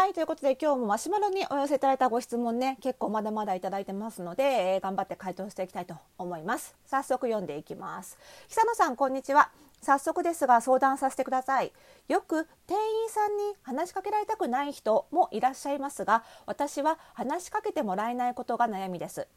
[0.00, 6.74] はいということで今日もマシュマロにお寄せいただいたご質問ね結構まだまだいただいてますので、えー、頑張って回答していきたいと思います。
[6.86, 8.16] 早速読んでいきます。
[8.48, 9.50] 久野さんこんにちは。
[9.82, 11.70] 早速ですが相談させてください。
[12.08, 19.28] よく店員さんに話しかけられたくない人もいらっしゃいますが私は話しかけてもらえないことが悩みです。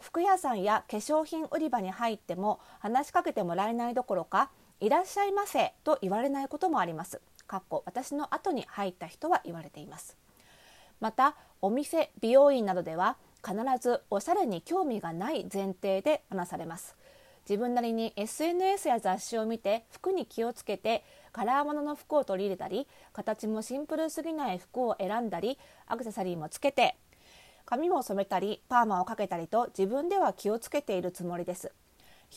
[0.00, 4.50] 服屋さんや化粧品売り場に入っても話しかけてもらえないどころか
[4.80, 7.20] いらっしゃいませと言われないこともあります。
[7.48, 10.16] かっこ私の後に入った人は言われています。
[11.00, 16.94] またお店美容院などでは必ずおしゃれに興味がない前提で話されます。
[17.48, 21.02] 自分なりに SNS や雑誌を見て服に気をつけて
[21.32, 26.96] カラーものの服を取り入れたり形もシンプルすぎない服を選んだりアクセサリーもつけて
[27.64, 31.72] 髪も染めたりパーマをかけたりと自分では気をつけているつもりです。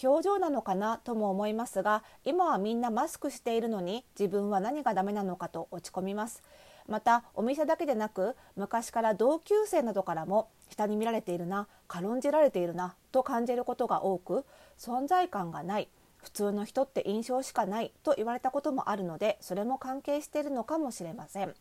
[0.04, 6.44] 表情なのかなとも思いますが今はみんなマスクしているのに自分は何がダメなのかと落ち込みます。
[6.88, 14.46] またお店だけでなく昔から同級生などからも下に見られているな軽んじられているなと感じることが多く
[14.78, 21.54] 存在感がない普通の人って印象しかないと言われたこともあるのでそれも関係しているのかもしれません。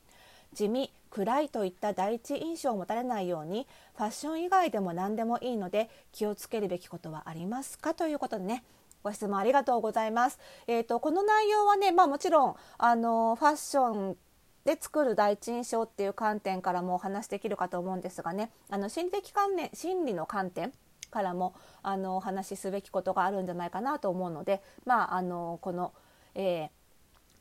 [0.54, 7.94] 地味暗いといった第一印象を持たれないようにファッション以外でも何でもいいので気をつけるべきことはありますか？
[7.94, 8.62] ということでね
[9.02, 10.38] ご質問ありがとうございます。
[10.66, 14.16] えーと、この内容はね、まあ、もちろんあのファッション
[14.64, 20.72] で作る第一印象っていう観点からもお話できるかと思うんですがねあの心理的観念心理の観点
[21.10, 25.94] からもあのお話しすべきことがあるんじゃないかなと思うので、まあ、あのこの、
[26.34, 26.68] えー、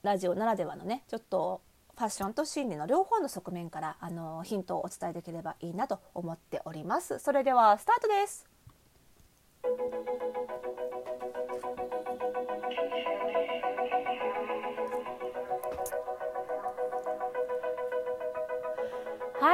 [0.02, 1.62] ラジオならではのねちょっと
[2.00, 7.20] ファッションと心理の両方の側面からあのヒントをお伝えできればいいなと思っております。
[7.20, 8.48] それではスタートです。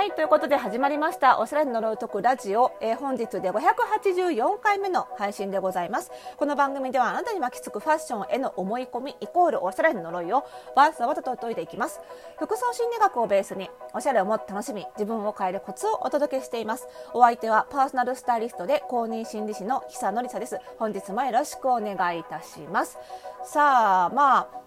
[0.06, 6.12] はいということで始まりましたおしゃれの呪い解くラジオ、えー、本日で584回目の配信でございます。
[6.38, 10.46] この番組ではあなたに巻きつくファッションへの思い込みイコールおしゃれの呪いを
[10.76, 12.02] わざわざと解いていきます。
[12.38, 16.88] 服装心理学をベースにおしゃれをもっと楽しみ自分を変えるコツをお届けしています。
[17.16, 20.60] お相手はパーソナルスタイリストで公認心理師の久典沙です。
[20.78, 23.00] 本日もよろしくお願いいたします。
[23.44, 24.65] さあまあ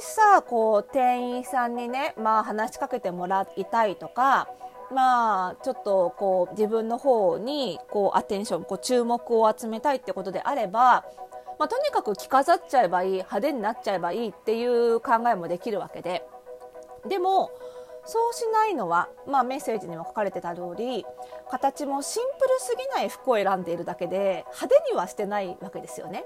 [0.00, 4.48] さこう店員さんにね、まあ、話しかけてもらいたいとか
[4.92, 11.04] まあちょっとこう自分の方にこうアテンションこう注目を集めたいってことであれば、
[11.58, 16.24] まあ、とにかく着飾っちゃえばいい派手になっちゃえばいいっていう考えもできるわけで
[17.08, 17.50] でも
[18.04, 21.04] そうしないのは、まあ、メッセージにも書かれてた通り
[21.50, 26.24] 形もシンプルすぎない服を選んでいるだけで派手にはしてないわけですよね。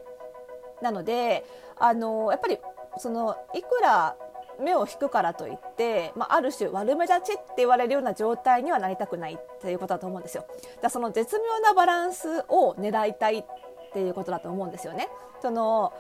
[0.83, 1.45] なので
[1.79, 2.59] あのやっぱり
[2.99, 4.17] そのいくら
[4.61, 10.45] 目を引くからといって、まあ、ある種悪目立ちって言われるような状態にはなりたくないっていうことだと思うんですよ。
[10.83, 13.45] だその絶妙なバランスを狙いたいっ
[13.93, 15.09] ていうことだと思うんですよね。
[15.41, 15.93] その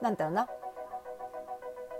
[0.00, 0.48] なんだろうな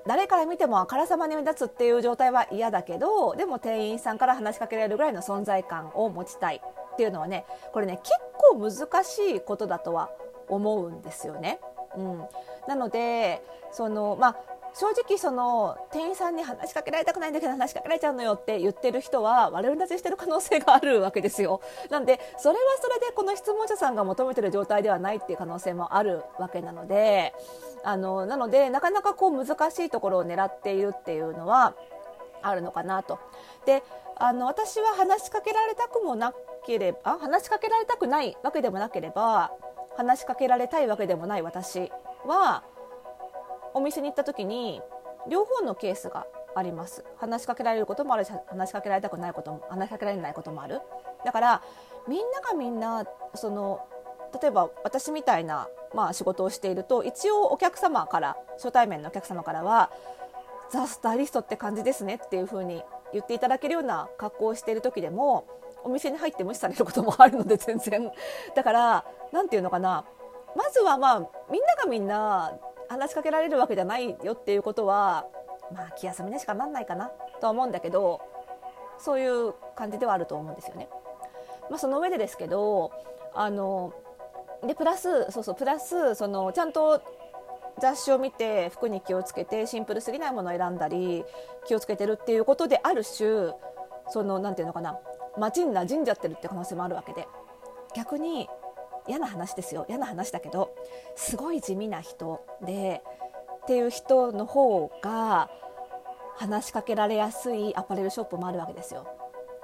[0.07, 6.61] 誰から見てもあからさまに目立つっていう状態は嫌だけどでも店員さんから話しかけられるぐらいの存在感を持ちたい
[6.93, 10.11] っていうのはねこれね結構難しいことだとは
[10.49, 11.61] 思うんですよね。
[11.97, 12.27] うん、
[12.69, 13.43] なので
[13.73, 14.37] その、まあ、
[14.75, 21.61] 正直その店員さんに話しかけられたくないんだけど話しかけられちゃうのよって言ってる人は悪目立ちしてる可能性があるわけですよ。
[21.91, 27.35] なんでそれはそれでこの質問者さんが求めてる状態ではないっていう可能性もあるわけなので
[27.85, 31.75] あのなのでなかなかこう難しいところを狙っているっていうのは
[32.43, 33.19] あるのかなと。
[33.67, 33.83] で
[34.17, 36.33] あの私は話しかけられたくもな
[36.65, 39.53] ければ話しかけられたくないわけでもなければ
[39.97, 41.91] 話しかけられたいわけでもない私
[42.27, 42.65] は
[43.75, 44.81] お店に行った時に
[45.29, 47.05] 両方のケースがあります。
[47.17, 50.81] 話しかけられることもあるし話しかけられたくないことも話しかけられないこともある。
[51.25, 51.63] だから
[52.09, 53.87] みんながみんなその
[54.41, 59.91] 例えば私みたいな、まあ、仕事をしていると一応お客様から初対面のお客様からは
[60.71, 62.83] ザ・スタイリストって感じですねっていう風に
[63.13, 65.47] 言っていただけるような格好をしている時でも
[65.85, 68.11] お店に入って無視されることもあるので全然。
[68.55, 70.05] だから何て言うのかな
[70.57, 71.19] まずはまあ
[71.51, 72.59] みんながみんな
[72.89, 75.27] 話しかけられるわけじゃないよっていうことは
[75.73, 77.11] まあ気休めにしかなんないかな
[77.41, 78.21] とは思うんだけど
[78.99, 80.89] そういう感じではあると思うんですよね。
[81.71, 82.93] まあ、その上でですけど
[83.35, 83.93] あの
[84.67, 87.01] でプラスそうそうプラスそのちゃんと
[87.81, 91.25] 雑誌を見て服に気をつけてシンプルすぎないものを選んだり
[91.67, 93.53] 気をつけてるっていうことである種
[94.09, 94.99] そのなんていうのかな
[95.39, 97.27] 街に馴染んじゃってるって可能性もあるわけで
[97.97, 98.49] 逆に
[99.09, 100.75] 嫌な話ですよ嫌な話だけど
[101.17, 103.03] すごい地味な人で
[103.63, 105.51] っていう人の方が
[106.37, 109.07] 話しかけられやすいアパレルショップもあるわけですよ。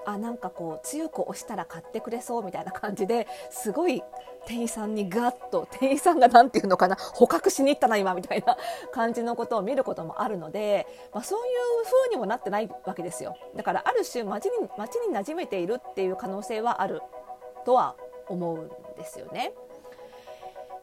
[0.07, 4.03] あなんかこう強く押したら買ってくれそうみたいな感じですごい
[4.47, 8.57] 店員さんにガッと店員さんが何て言うのかな捕獲しに行ったな今みたいな
[8.91, 17.03] 感じのことを見ることもあるので、まあ、そういう風にもなってないわけですよだからある種街に街に馴染めているっていう可能性はある
[17.67, 17.95] とは
[18.29, 19.53] 思うんですよね。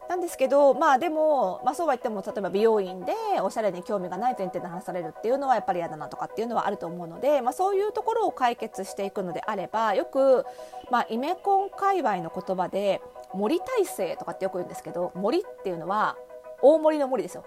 [0.08, 10.46] なんですけど、まあでも、まあそうは言っても、例えば美容院でおしゃれに興味がない前提で話されるっていうのはやっぱり嫌だなとかっていうのはあると思うので、まあそういうところを解決していくのであれば、よく、
[10.92, 13.02] まあイメコン界隈の言葉で、
[13.34, 16.16] 森体制とかってよく言うんですけど、森っていうのは
[16.62, 17.44] 大森の森ですよ。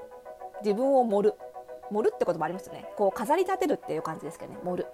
[0.62, 1.34] 自分を盛る。
[1.90, 2.90] 盛るってこともありますよね。
[2.96, 4.88] こう飾り立てるっていう感じですけどね、盛る。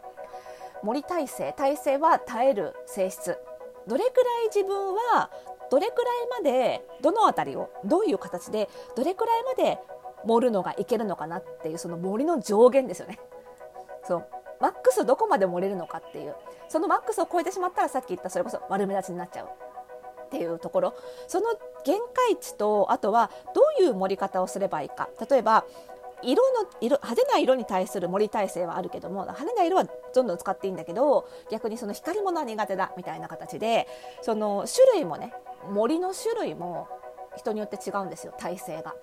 [0.82, 1.52] 森体制。
[1.54, 3.38] 体制は耐える性質。
[3.86, 5.31] どれくらい自分は
[5.70, 6.10] どれくら
[6.40, 9.78] いまでどの辺りをどういう形でどれくらいまで
[10.25, 13.19] 盛るのがいけるのかなっていうその森の上限ですよね。
[14.04, 14.26] そう。
[14.60, 16.36] マックスどこまで盛れるのかっていう。
[16.69, 20.94] そのマックスを超えてしまったらさっき言ったそれこそ悪目立ちになっちゃうっていうところ。
[21.26, 21.46] その
[21.84, 25.08] 限界値とあとはどういう盛り方をすればいいか。
[25.28, 25.64] 例えば
[26.22, 29.84] 色の色派手な色に対する盛り耐性はあるけども派手な色は
[30.14, 33.87] どんどん使っていいんだけど逆にその光り物は苦手だみたいな形で
[34.22, 35.32] その種類もね
[35.70, 36.88] 森の種類も
[37.37, 38.94] 人によって違うんですよ体勢が。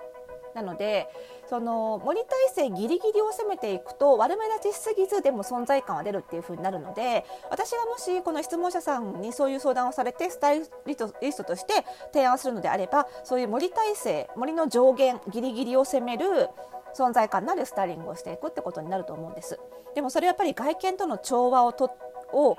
[0.54, 1.08] なので
[1.50, 10.96] その森体制ギリギリを攻めていくと悪目立ちしすぎずでも存在感は出るっていう風になるので私がもしこの質問者さんにそういう相談をされてスタイリ
[11.32, 16.50] ストとして提案するのであればそういう森体制森の上限ギリギリを攻める
[16.94, 19.60] 存在感のあるスタイリングをしていくってことになると思うんです。
[19.96, 21.92] でもそれやっぱり外見との調和をと
[22.34, 22.58] を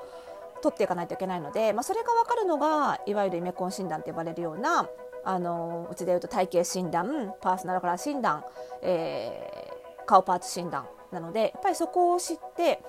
[0.62, 4.88] 取っていかないといけないので、まあ、それが分かるのがいわゆるイメコン診断と呼ばれるような
[5.24, 8.44] あのうちでいうと体型診断パーソナルカラー診断、
[8.82, 12.80] えー、顔パーツ診断なのでやっぱりそこを知って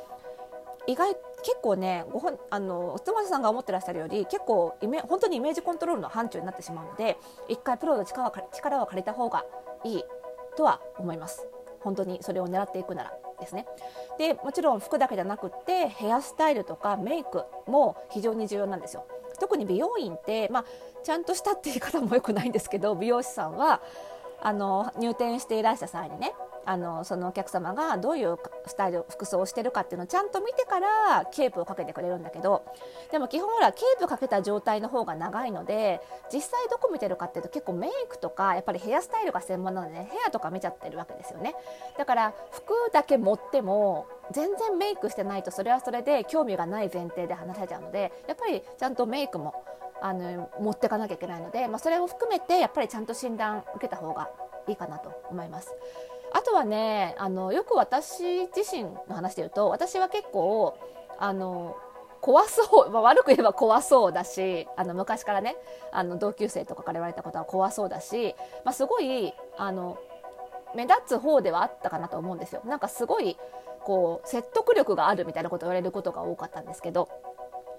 [0.88, 7.18] 意外結構ねご本あのおつまさんが思ってらっしゃるより結構イメ本当にイメージコントロールの範疇になってしまうので
[7.50, 9.45] 一回プロの力は力を借りた方が
[9.84, 10.04] いい
[10.55, 11.47] とは思います。
[11.81, 13.65] 本当にそれを狙っていくならですね。
[14.17, 19.05] でもちろん服だけじゃなくってヘアスタイルとかメイクも非常に重要なんですよ。
[19.39, 20.65] 特に美容院って、まあ、
[21.03, 23.81] ちゃんとしたっていう方もよくないんですけど美容師さんは
[24.41, 26.33] あの入店していらした際にね
[26.65, 32.65] あのそのお客様がどういうスタイル服装をしてるかっていうのをちゃんと見てからケープをかけてくれるんだけど
[33.12, 36.01] でも基本ほらケープかけた状態の方が長いので
[36.31, 41.56] 実際どこ見てるかっていうと結構メイクとかやっぱりヘアスタイルが専門なので、ね、ヘアとか見ちゃってるわけですよね
[41.98, 49.54] だから服だけ盛っても全然メイクしてないとそれはそれで興味がない前提で話されちゃうのでやっぱりちゃんとメイクも
[50.01, 54.30] あの持ってかなきゃいけないので、まあ、それを含めてやっぱりちゃんと診断受けた方が
[54.68, 55.74] いいかなと思います。
[56.33, 60.77] あとはねあのよく私自身の話で言うと私は結構
[61.19, 61.77] あの
[62.21, 65.56] 怖そう、まあ、悪く言えば怖そうだしあの昔からね
[65.91, 70.00] あの同級生とかから言われたことは怖そうだし、まあ、すごいあの
[70.75, 72.62] 目立つ方ではあったかなと思うんですよ。
[72.65, 73.38] なんかすごい
[73.83, 77.09] こう説得力があるみたいなことを言われることが多かったんですけど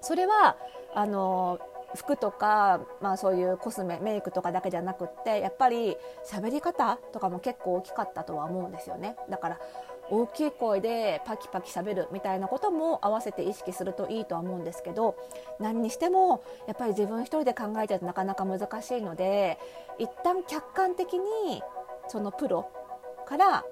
[0.01, 0.55] それは
[0.93, 1.59] あの
[1.95, 5.97] 服とか、まあ、そういうコスメメイクとかだけじゃなくってやっぱり
[6.29, 9.15] 喋り方とかも結構大きかったとは思うんですよね。
[9.29, 9.59] だから
[10.09, 15.15] 大きい声でパキパキ喋るみたいなことも合わせて意識するといいとは思うんですけど
[15.59, 19.57] 何にしてもやっぱり自分一人で考えちゃうとなかなか難しいので
[19.97, 21.63] 一旦客観的に
[22.07, 22.69] そのプロ
[23.25, 23.63] から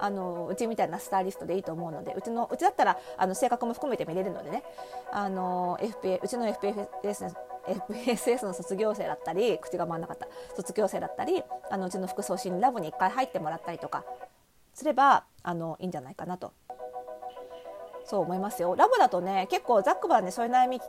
[0.00, 4.62] あのうちみたいなスタイリストでいいと思うのでうちのうちだったらあの性格も含めて見れるのでね。
[5.12, 7.34] あの FPA うちの FPS
[7.66, 10.26] FSS の卒業生だったり口が回らなかった。
[10.56, 14.04] 卒業生だったりあのうちの服装診ラボに1回入ってもらったりとか
[14.74, 16.52] すればあのいいんじゃないかなと。
[18.04, 18.74] そう思いますよ。
[18.74, 20.80] ラボだとね結構ざっくばらんねそういう悩み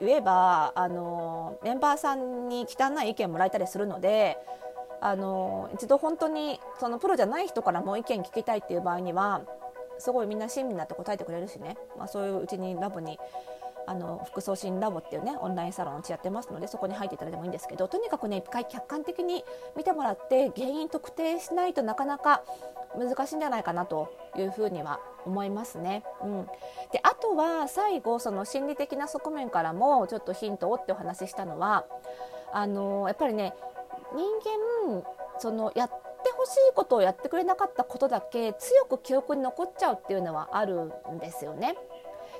[0.00, 4.38] 言えばあのメンバーさんに汚い意見もらえたりするので
[5.00, 9.42] あの一度本当にそのプロじゃない人からも意見聞きたいっていう場合には
[9.98, 13.18] すごいみんな親身になって答えてくれるしね、まあ、そういううちにラボに
[13.88, 19.42] あの副送信ラボっていうねオンラインサロンをやってますのでそこに入っていただいてもいいんですけどとにかくね一回客観的に
[19.78, 22.42] 見てもらって原因特定しないとなかなか
[22.98, 26.04] 難しいんじゃないかなというふうには思いますね。
[26.22, 26.46] うん、
[26.92, 31.86] であとは最後その心理的な側面からもちょっとヒントをってお話ししたのは
[32.52, 33.54] あのやっぱりね
[34.14, 34.24] 人
[35.00, 35.02] 間
[35.38, 41.76] そのやってほしいことをやってくれなかったことだけ強く記憶に残っちゃうっていうのはあるんですよね。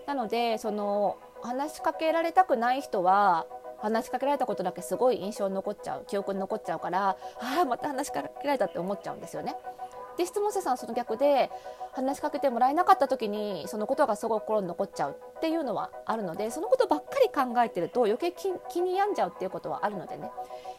[0.07, 3.47] なのでその話しかけられたくない人は
[3.80, 9.54] 話しかけられたことだけすごい印象に残っちゃう記憶に残っちゃうからああまた話しかけられたって思っちゃうんですよね。
[10.16, 11.49] で質問者さんその逆で
[11.92, 20.30] 話しかけてもらえなかった時にそのことがすごい心に残っちゃうっていうのはあるのでそのことばっかり考えてると余計気に病んじゃうっていうことはあるのでね、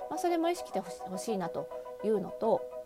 [0.10, 1.70] まあ、それも意識してほしいなと
[2.04, 2.79] いうのと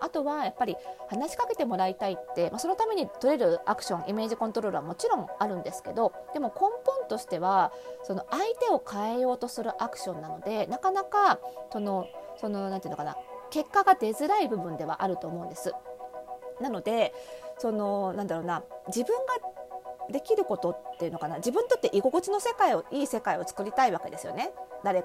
[0.00, 0.76] あとはやっぱり
[1.08, 11.38] 話しかけてもらいたいって、まあ、そのために取れるアクションイメージコントロールはもちろんあるんですけどでも根本としてはその相手を変えようとするアクションなのでなかなか
[11.72, 12.06] その
[12.40, 13.16] そのなんていうのかな
[13.50, 15.74] 結果が出づらい部分ではあると思うんです。
[16.60, 17.12] なので
[17.58, 19.34] そのなんだろうな自分が
[20.10, 24.52] できることっていうのかな自分にとって居心地の世界をいい世界を作りたいわけですよね。
[24.82, 25.04] 誰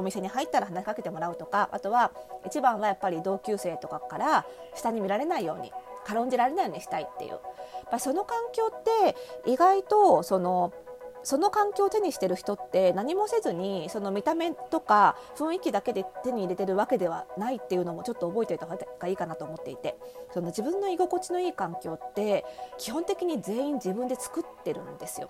[0.00, 2.12] お店に入ったら話しかけてもらうとかあとは
[2.46, 5.72] 一番はやっぱり同級生とかから下に見られないように
[6.04, 7.32] 軽んじられないようにしたいっていう、
[7.90, 9.16] まあ、その環境って
[9.46, 10.72] 意外とその
[11.22, 19.96] その環境を手にしてる人って何もせずにその見た目とか雰囲気だけで手に入れてるわけではないっていうのもちょっと覚えておいた方がいいかなと思っていて
[20.32, 22.44] その自分の居心地のいい環境って
[22.78, 25.28] 基本的に全員自分で作ってるんですよ。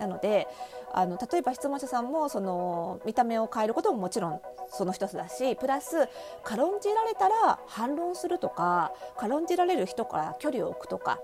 [0.00, 0.48] なので
[0.92, 4.40] あの例えば質問者さんもその見た目を変えることももちろん
[4.70, 6.08] その一つだしプラス
[6.42, 11.20] 軽んじられたら反論するとか軽んじられる人から距離を置くとか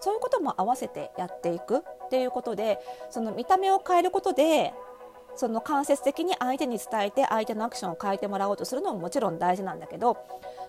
[0.00, 2.78] そういうことも合わせてやっていくっていうことで
[3.10, 4.72] その見た目を変えることで
[5.34, 10.16] その間接的に相手に伝えて相手のアクションを変えてもらおうとするのももちろん大事なんだけど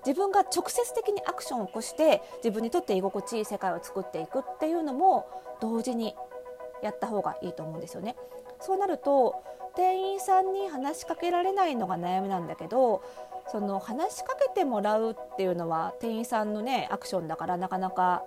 [0.06, 5.28] 自分が直接的にアクションを起こして自分にとって居心地いい世界を作っていくっていうのも
[5.60, 6.14] 同時に
[6.82, 8.16] やった方がいいと思うんですよね。
[8.60, 9.44] そうなると
[9.76, 13.04] 店員さんに話しかけられないのが悩みなんだけど
[13.48, 18.24] その話しかけてもらうっていうのは店員さんのねアクションだからなかなか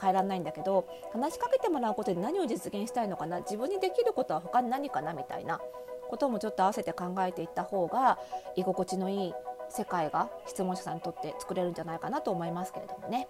[0.00, 5.60] 変えられないんだけど話しかけてもらうことで何を実現したいのかな自分にできることは他に何かなみたいな
[6.08, 8.18] こともちょっと合わせて考えていった方が
[8.56, 9.34] 居心地のいい
[9.68, 13.28] 世界が質問者さんにとって作れるんじゃないかなと思いますけれどもね。